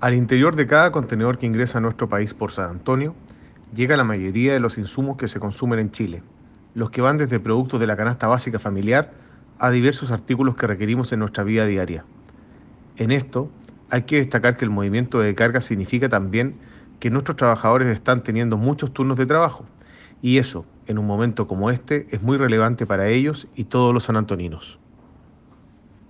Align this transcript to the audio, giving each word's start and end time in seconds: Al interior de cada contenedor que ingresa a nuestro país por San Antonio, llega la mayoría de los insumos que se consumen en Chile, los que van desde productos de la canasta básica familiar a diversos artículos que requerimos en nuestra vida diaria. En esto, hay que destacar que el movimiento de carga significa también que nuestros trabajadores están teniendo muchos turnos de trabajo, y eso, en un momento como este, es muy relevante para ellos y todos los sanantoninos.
Al 0.00 0.14
interior 0.14 0.56
de 0.56 0.66
cada 0.66 0.92
contenedor 0.92 1.36
que 1.36 1.44
ingresa 1.44 1.76
a 1.76 1.82
nuestro 1.82 2.08
país 2.08 2.32
por 2.32 2.52
San 2.52 2.70
Antonio, 2.70 3.14
llega 3.74 3.98
la 3.98 4.04
mayoría 4.04 4.54
de 4.54 4.58
los 4.58 4.78
insumos 4.78 5.18
que 5.18 5.28
se 5.28 5.38
consumen 5.38 5.78
en 5.78 5.90
Chile, 5.90 6.22
los 6.72 6.90
que 6.90 7.02
van 7.02 7.18
desde 7.18 7.38
productos 7.38 7.78
de 7.80 7.86
la 7.86 7.98
canasta 7.98 8.26
básica 8.26 8.58
familiar 8.58 9.12
a 9.58 9.70
diversos 9.70 10.10
artículos 10.10 10.56
que 10.56 10.66
requerimos 10.66 11.12
en 11.12 11.18
nuestra 11.18 11.44
vida 11.44 11.66
diaria. 11.66 12.06
En 12.96 13.10
esto, 13.10 13.50
hay 13.90 14.04
que 14.04 14.16
destacar 14.16 14.56
que 14.56 14.64
el 14.64 14.70
movimiento 14.70 15.20
de 15.20 15.34
carga 15.34 15.60
significa 15.60 16.08
también 16.08 16.54
que 16.98 17.10
nuestros 17.10 17.36
trabajadores 17.36 17.88
están 17.88 18.22
teniendo 18.22 18.56
muchos 18.56 18.94
turnos 18.94 19.18
de 19.18 19.26
trabajo, 19.26 19.66
y 20.22 20.38
eso, 20.38 20.64
en 20.86 20.98
un 20.98 21.06
momento 21.06 21.46
como 21.46 21.70
este, 21.70 22.06
es 22.10 22.22
muy 22.22 22.38
relevante 22.38 22.86
para 22.86 23.08
ellos 23.08 23.48
y 23.54 23.64
todos 23.64 23.92
los 23.92 24.04
sanantoninos. 24.04 24.78